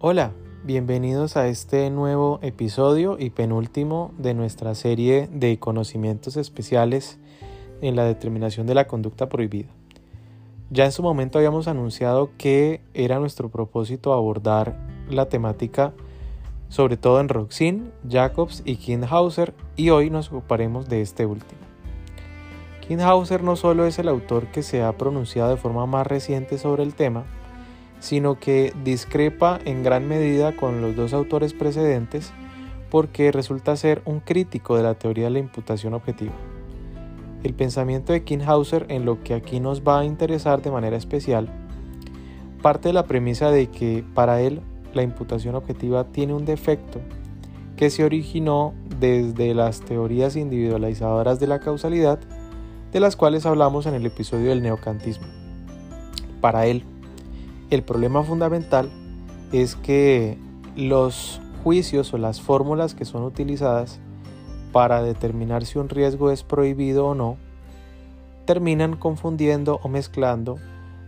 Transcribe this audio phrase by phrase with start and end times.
[0.00, 0.30] Hola,
[0.62, 7.18] bienvenidos a este nuevo episodio y penúltimo de nuestra serie de conocimientos especiales
[7.80, 9.70] en la determinación de la conducta prohibida.
[10.70, 14.78] Ya en su momento habíamos anunciado que era nuestro propósito abordar
[15.10, 15.92] la temática
[16.68, 21.60] sobre todo en Roxin, Jacobs y Kinhauser y hoy nos ocuparemos de este último.
[22.86, 26.84] Kinhauser no solo es el autor que se ha pronunciado de forma más reciente sobre
[26.84, 27.24] el tema,
[28.00, 32.32] sino que discrepa en gran medida con los dos autores precedentes
[32.90, 36.32] porque resulta ser un crítico de la teoría de la imputación objetiva.
[37.42, 41.48] El pensamiento de Kinhauser en lo que aquí nos va a interesar de manera especial
[42.62, 44.60] parte de la premisa de que para él
[44.92, 47.00] la imputación objetiva tiene un defecto
[47.76, 52.18] que se originó desde las teorías individualizadoras de la causalidad
[52.92, 55.26] de las cuales hablamos en el episodio del neocantismo.
[56.40, 56.84] Para él,
[57.70, 58.90] el problema fundamental
[59.52, 60.38] es que
[60.76, 64.00] los juicios o las fórmulas que son utilizadas
[64.72, 67.36] para determinar si un riesgo es prohibido o no,
[68.44, 70.56] terminan confundiendo o mezclando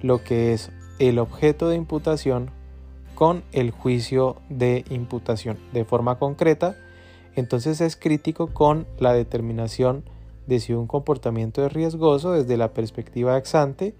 [0.00, 2.50] lo que es el objeto de imputación
[3.14, 5.58] con el juicio de imputación.
[5.72, 6.76] De forma concreta,
[7.34, 10.04] entonces es crítico con la determinación
[10.46, 13.94] de si un comportamiento es riesgoso desde la perspectiva ex ante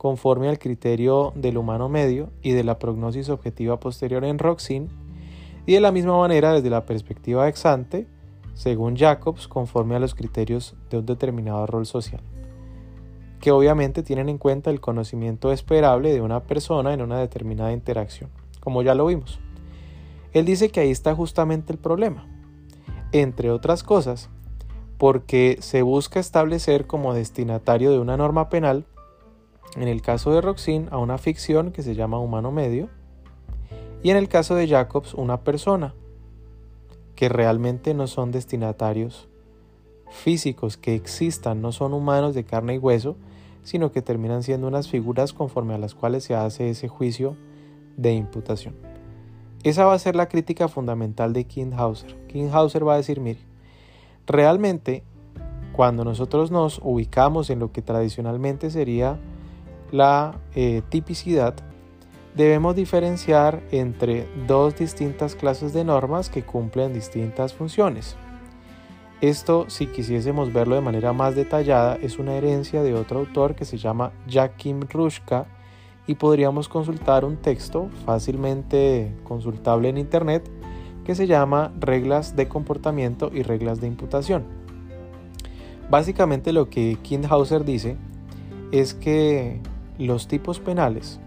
[0.00, 4.88] conforme al criterio del humano medio y de la prognosis objetiva posterior en Roxin,
[5.66, 8.06] y de la misma manera desde la perspectiva ex ante,
[8.54, 12.22] según Jacobs, conforme a los criterios de un determinado rol social,
[13.40, 18.30] que obviamente tienen en cuenta el conocimiento esperable de una persona en una determinada interacción,
[18.60, 19.38] como ya lo vimos.
[20.32, 22.26] Él dice que ahí está justamente el problema.
[23.12, 24.30] Entre otras cosas,
[24.96, 28.86] porque se busca establecer como destinatario de una norma penal
[29.76, 32.88] en el caso de Roxin, a una ficción que se llama humano medio.
[34.02, 35.94] Y en el caso de Jacobs, una persona,
[37.14, 39.28] que realmente no son destinatarios
[40.10, 43.16] físicos que existan, no son humanos de carne y hueso,
[43.62, 47.36] sino que terminan siendo unas figuras conforme a las cuales se hace ese juicio
[47.96, 48.74] de imputación.
[49.62, 52.16] Esa va a ser la crítica fundamental de Kinghauser.
[52.28, 53.40] Kinghauser va a decir, mire,
[54.26, 55.04] realmente
[55.72, 59.20] cuando nosotros nos ubicamos en lo que tradicionalmente sería
[59.90, 61.54] la eh, tipicidad,
[62.34, 68.16] debemos diferenciar entre dos distintas clases de normas que cumplen distintas funciones.
[69.20, 73.66] Esto, si quisiésemos verlo de manera más detallada, es una herencia de otro autor que
[73.66, 75.46] se llama Jakim Rushka
[76.06, 80.50] y podríamos consultar un texto fácilmente consultable en Internet
[81.04, 84.44] que se llama Reglas de comportamiento y reglas de imputación.
[85.90, 87.96] Básicamente lo que Kindhauser dice
[88.72, 89.60] es que
[90.06, 91.20] los tipos penales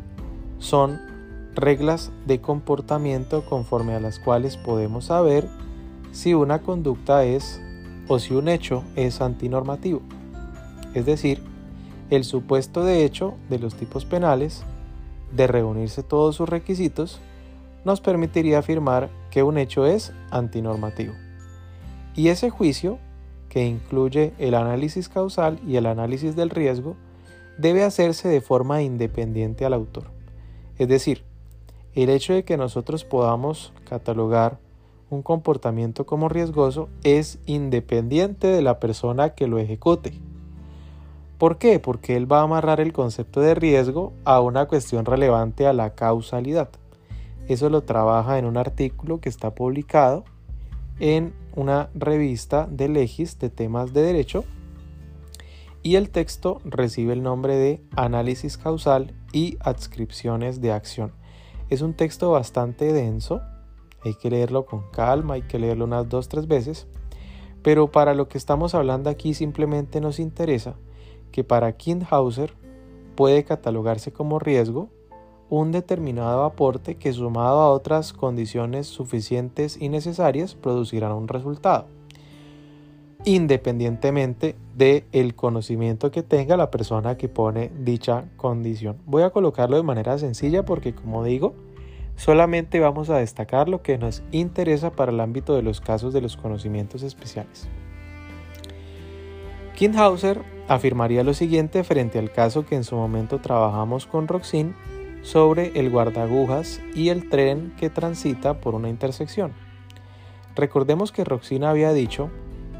[0.59, 0.99] son
[1.55, 5.47] reglas de comportamiento conforme a las cuales podemos saber
[6.11, 7.61] si una conducta es
[8.07, 10.01] o si un hecho es antinormativo.
[10.93, 11.41] Es decir,
[12.09, 14.63] el supuesto de hecho de los tipos penales,
[15.31, 17.19] de reunirse todos sus requisitos,
[17.85, 21.13] nos permitiría afirmar que un hecho es antinormativo.
[22.15, 22.99] Y ese juicio,
[23.49, 26.95] que incluye el análisis causal y el análisis del riesgo,
[27.57, 30.05] debe hacerse de forma independiente al autor.
[30.77, 31.23] Es decir,
[31.95, 34.57] el hecho de que nosotros podamos catalogar
[35.09, 40.13] un comportamiento como riesgoso es independiente de la persona que lo ejecute.
[41.37, 41.79] ¿Por qué?
[41.79, 45.93] Porque él va a amarrar el concepto de riesgo a una cuestión relevante a la
[45.93, 46.69] causalidad.
[47.47, 50.23] Eso lo trabaja en un artículo que está publicado
[50.99, 54.45] en una revista de Legis de temas de derecho
[55.83, 61.11] y el texto recibe el nombre de Análisis causal y adscripciones de acción.
[61.69, 63.41] Es un texto bastante denso,
[64.03, 66.87] hay que leerlo con calma, hay que leerlo unas dos, tres veces,
[67.61, 70.75] pero para lo que estamos hablando aquí simplemente nos interesa
[71.31, 72.53] que para Kindhauser
[73.15, 74.89] puede catalogarse como riesgo
[75.49, 81.87] un determinado aporte que sumado a otras condiciones suficientes y necesarias producirán un resultado
[83.25, 88.97] independientemente del el conocimiento que tenga la persona que pone dicha condición.
[89.05, 91.53] Voy a colocarlo de manera sencilla porque como digo,
[92.15, 96.21] solamente vamos a destacar lo que nos interesa para el ámbito de los casos de
[96.21, 97.67] los conocimientos especiales.
[99.75, 104.75] Kindhauser afirmaría lo siguiente frente al caso que en su momento trabajamos con Roxin
[105.21, 109.53] sobre el guardagujas y el tren que transita por una intersección.
[110.55, 112.29] Recordemos que Roxin había dicho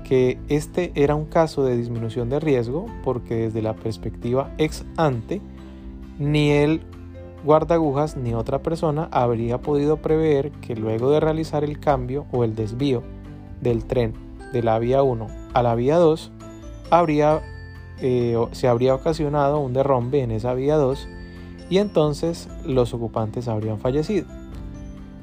[0.03, 5.41] que este era un caso de disminución de riesgo porque desde la perspectiva ex ante
[6.19, 6.81] ni el
[7.43, 12.55] guardagujas ni otra persona habría podido prever que luego de realizar el cambio o el
[12.55, 13.03] desvío
[13.61, 14.13] del tren
[14.53, 16.31] de la vía 1 a la vía 2,
[16.89, 17.41] habría,
[17.99, 21.07] eh, se habría ocasionado un derrumbe en esa vía 2
[21.69, 24.27] y entonces los ocupantes habrían fallecido.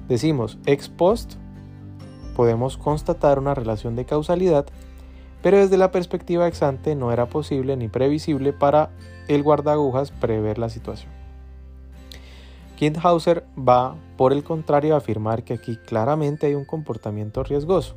[0.09, 1.35] Decimos ex post,
[2.41, 4.65] podemos constatar una relación de causalidad,
[5.43, 8.89] pero desde la perspectiva ex ante no era posible ni previsible para
[9.29, 11.13] el guardagujas prever la situación.
[12.77, 17.95] Kindhauser va, por el contrario, a afirmar que aquí claramente hay un comportamiento riesgoso,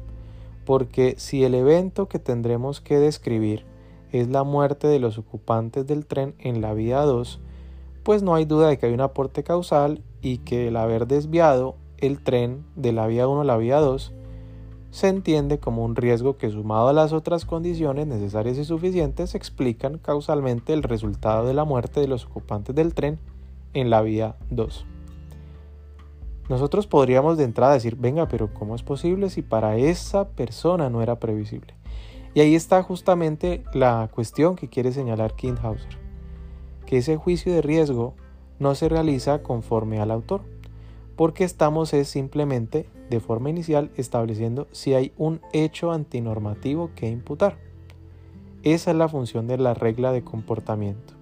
[0.66, 3.66] porque si el evento que tendremos que describir
[4.12, 7.39] es la muerte de los ocupantes del tren en la vía 2,
[8.04, 11.78] pues no hay duda de que hay un aporte causal y que el haber desviado
[11.98, 14.12] el tren de la vía 1 a la vía 2
[14.94, 19.98] se entiende como un riesgo que sumado a las otras condiciones necesarias y suficientes explican
[19.98, 23.18] causalmente el resultado de la muerte de los ocupantes del tren
[23.74, 24.86] en la vía 2.
[26.48, 31.01] Nosotros podríamos de entrada decir, venga, pero ¿cómo es posible si para esa persona no
[31.01, 31.74] era previsible?
[32.36, 35.98] Y ahí está justamente la cuestión que quiere señalar Kindhauser,
[36.86, 38.13] que ese juicio de riesgo
[38.60, 40.52] no se realiza conforme al autor,
[41.15, 47.57] porque estamos es simplemente de forma inicial estableciendo si hay un hecho antinormativo que imputar.
[48.63, 51.13] Esa es la función de la regla de comportamiento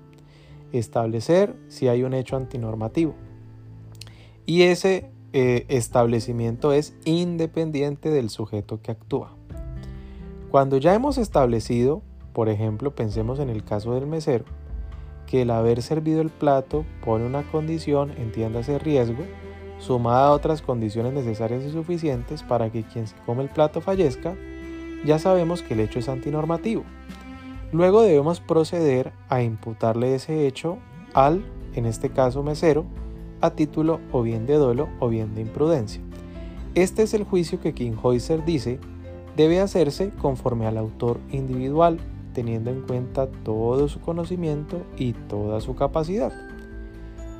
[0.71, 3.13] establecer si hay un hecho antinormativo.
[4.45, 9.35] Y ese eh, establecimiento es independiente del sujeto que actúa.
[10.49, 12.01] Cuando ya hemos establecido,
[12.33, 14.45] por ejemplo, pensemos en el caso del mesero,
[15.27, 19.23] que el haber servido el plato pone una condición, entiéndase riesgo,
[19.81, 24.35] sumada a otras condiciones necesarias y suficientes para que quien se come el plato fallezca,
[25.05, 26.83] ya sabemos que el hecho es antinormativo.
[27.71, 30.77] Luego debemos proceder a imputarle ese hecho
[31.13, 31.43] al,
[31.73, 32.85] en este caso mesero,
[33.41, 36.01] a título o bien de dolo o bien de imprudencia.
[36.75, 38.79] Este es el juicio que Kinghäuser dice
[39.35, 41.99] debe hacerse conforme al autor individual,
[42.33, 46.31] teniendo en cuenta todo su conocimiento y toda su capacidad.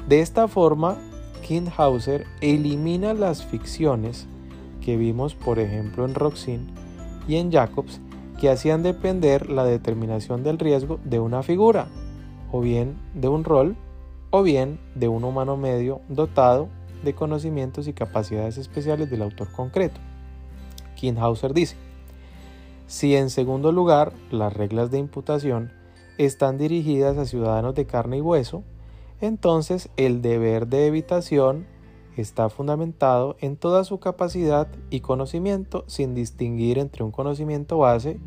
[0.07, 0.97] De esta forma,
[1.41, 4.27] Kinghauser elimina las ficciones
[4.81, 6.67] que vimos por ejemplo en Roxin
[7.27, 7.99] y en Jacobs
[8.39, 11.88] que hacían depender la determinación del riesgo de una figura,
[12.51, 13.75] o bien de un rol,
[14.31, 16.69] o bien de un humano medio dotado
[17.03, 19.99] de conocimientos y capacidades especiales del autor concreto.
[20.95, 21.75] Kinhauser dice,
[22.88, 25.71] si en segundo lugar las reglas de imputación
[26.17, 28.63] están dirigidas a ciudadanos de carne y hueso,
[29.21, 31.68] entonces el deber de evitación
[32.18, 38.19] está fundamentado en toda su capacidad y conocimiento sin distinguir entre un conocimiento base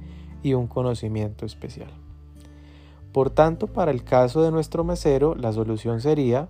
[0.43, 1.91] y un conocimiento especial.
[3.13, 6.49] Por tanto, para el caso de nuestro mesero, la solución sería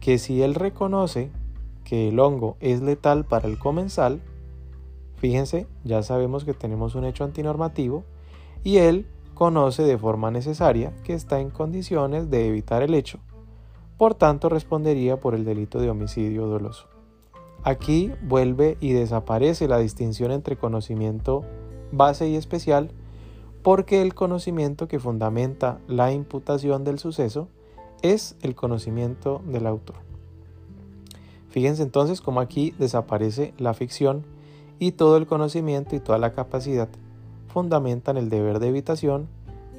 [0.00, 1.30] que si él reconoce
[1.84, 4.20] que el hongo es letal para el comensal,
[5.16, 8.04] fíjense, ya sabemos que tenemos un hecho antinormativo,
[8.62, 13.18] y él conoce de forma necesaria que está en condiciones de evitar el hecho,
[13.98, 16.88] por tanto respondería por el delito de homicidio doloso.
[17.62, 21.44] Aquí vuelve y desaparece la distinción entre conocimiento
[21.92, 22.90] base y especial
[23.62, 27.48] porque el conocimiento que fundamenta la imputación del suceso
[28.02, 29.96] es el conocimiento del autor.
[31.48, 34.24] Fíjense entonces cómo aquí desaparece la ficción
[34.78, 36.88] y todo el conocimiento y toda la capacidad
[37.48, 39.26] fundamentan el deber de evitación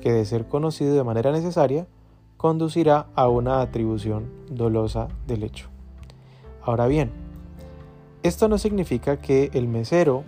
[0.02, 1.88] que de ser conocido de manera necesaria
[2.38, 5.70] conducirá a una atribución dolosa del hecho.
[6.62, 7.12] Ahora bien,
[8.24, 10.24] esto no significa que el mesero,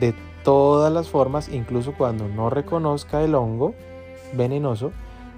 [0.00, 0.14] de
[0.44, 3.74] todas las formas, incluso cuando no reconozca el hongo
[4.34, 4.92] venenoso,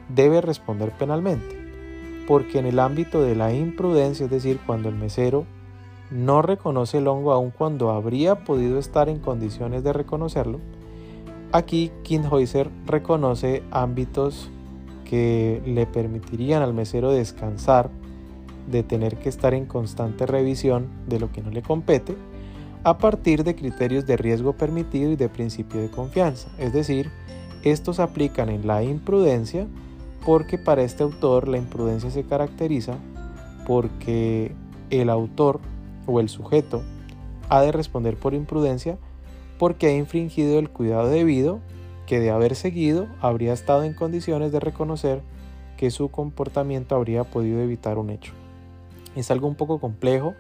[0.09, 1.57] debe responder penalmente,
[2.26, 5.45] porque en el ámbito de la imprudencia, es decir, cuando el mesero
[6.11, 10.61] no reconoce el hongo aun cuando habría podido estar en condiciones de reconocerlo,
[11.52, 14.50] aquí Kinhäuser reconoce ámbitos
[15.11, 17.90] que le permitirían al mesero descansar
[18.71, 22.14] de tener que estar en constante revisión de lo que no le compete
[22.85, 26.49] a partir de criterios de riesgo permitido y de principio de confianza.
[26.59, 27.11] Es decir,
[27.64, 29.67] estos aplican en la imprudencia
[30.25, 32.95] porque para este autor la imprudencia se caracteriza
[33.67, 34.52] porque
[34.90, 35.59] el autor
[36.07, 36.85] o el sujeto
[37.49, 38.97] ha de responder por imprudencia
[39.59, 41.59] porque ha infringido el cuidado debido
[42.11, 45.23] que de haber seguido habría estado en condiciones de reconocer
[45.76, 48.33] que su comportamiento habría podido evitar un hecho.
[49.14, 50.35] Es algo un poco complejo,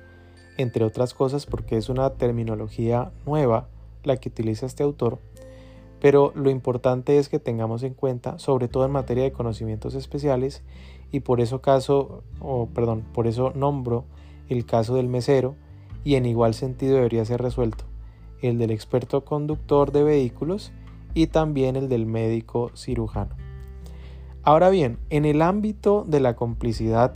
[0.56, 3.68] entre otras cosas porque es una terminología nueva
[4.02, 5.20] la que utiliza este autor,
[6.00, 10.64] pero lo importante es que tengamos en cuenta, sobre todo en materia de conocimientos especiales,
[11.12, 14.06] y por eso caso, o perdón, por eso nombro
[14.48, 15.54] el caso del mesero,
[16.02, 17.84] y en igual sentido debería ser resuelto
[18.42, 20.72] el del experto conductor de vehículos
[21.14, 23.36] y también el del médico cirujano.
[24.42, 27.12] Ahora bien, en el ámbito de la complicidad,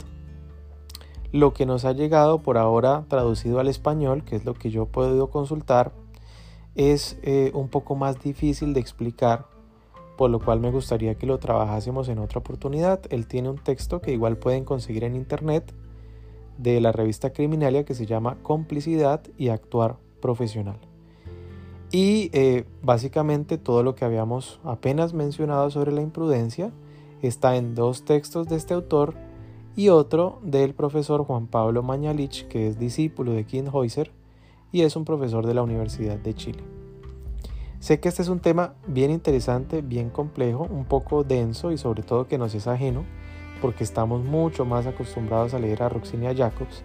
[1.31, 4.83] lo que nos ha llegado por ahora traducido al español, que es lo que yo
[4.83, 5.91] he podido consultar,
[6.75, 9.47] es eh, un poco más difícil de explicar,
[10.17, 13.01] por lo cual me gustaría que lo trabajásemos en otra oportunidad.
[13.09, 15.73] Él tiene un texto que igual pueden conseguir en internet
[16.57, 20.79] de la revista Criminalia que se llama Complicidad y Actuar Profesional.
[21.95, 26.73] Y eh, básicamente todo lo que habíamos apenas mencionado sobre la imprudencia
[27.21, 29.13] está en dos textos de este autor
[29.77, 34.11] y otro del profesor Juan Pablo Mañalich, que es discípulo de Kinhäuser
[34.73, 36.63] y es un profesor de la Universidad de Chile.
[37.79, 42.03] Sé que este es un tema bien interesante, bien complejo, un poco denso y sobre
[42.03, 43.05] todo que nos es ajeno,
[43.61, 46.83] porque estamos mucho más acostumbrados a leer a Roxinia Jacobs.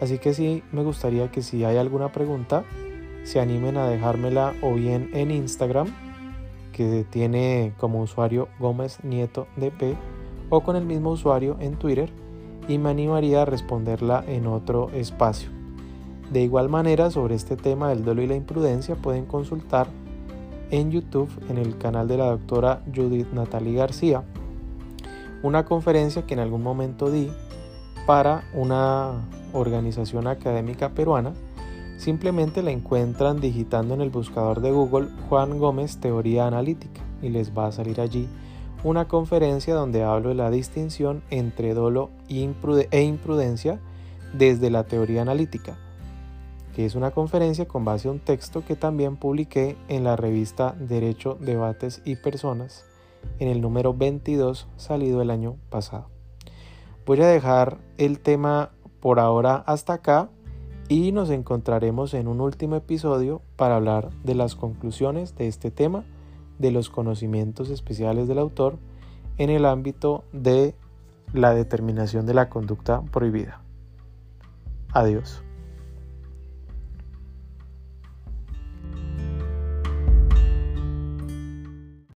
[0.00, 2.62] Así que sí, me gustaría que si hay alguna pregunta,
[3.24, 5.88] se animen a dejármela o bien en Instagram,
[6.72, 9.96] que tiene como usuario Gómez Nieto DP,
[10.50, 12.10] o con el mismo usuario en Twitter,
[12.68, 15.50] y me animaría a responderla en otro espacio.
[16.30, 19.86] De igual manera, sobre este tema del duelo y la imprudencia, pueden consultar
[20.70, 24.22] en YouTube, en el canal de la doctora Judith Natalie García,
[25.42, 27.30] una conferencia que en algún momento di
[28.06, 29.12] para una
[29.52, 31.32] organización académica peruana
[31.96, 37.56] Simplemente la encuentran digitando en el buscador de Google Juan Gómez Teoría Analítica y les
[37.56, 38.28] va a salir allí
[38.82, 43.80] una conferencia donde hablo de la distinción entre dolo e imprudencia
[44.34, 45.78] desde la teoría analítica,
[46.74, 50.74] que es una conferencia con base a un texto que también publiqué en la revista
[50.78, 52.84] Derecho, Debates y Personas
[53.38, 56.08] en el número 22 salido el año pasado.
[57.06, 60.28] Voy a dejar el tema por ahora hasta acá
[60.88, 66.04] y nos encontraremos en un último episodio para hablar de las conclusiones de este tema,
[66.58, 68.78] de los conocimientos especiales del autor
[69.38, 70.74] en el ámbito de
[71.32, 73.60] la determinación de la conducta prohibida.
[74.92, 75.43] Adiós.